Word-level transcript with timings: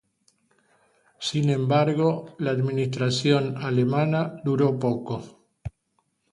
Sin 1.19 1.51
embargo, 1.51 2.33
la 2.39 2.49
administración 2.49 3.55
alemana 3.57 4.41
duró 4.43 4.79
poco. 4.79 5.45